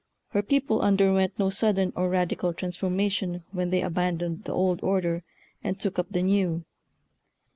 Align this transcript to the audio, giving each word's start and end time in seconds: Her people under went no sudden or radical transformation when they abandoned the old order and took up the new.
Her 0.29 0.41
people 0.41 0.81
under 0.81 1.13
went 1.13 1.37
no 1.37 1.51
sudden 1.51 1.93
or 1.95 2.09
radical 2.09 2.53
transformation 2.55 3.43
when 3.51 3.69
they 3.69 3.83
abandoned 3.83 4.45
the 4.45 4.51
old 4.51 4.81
order 4.81 5.21
and 5.63 5.79
took 5.79 5.99
up 5.99 6.07
the 6.09 6.23
new. 6.23 6.65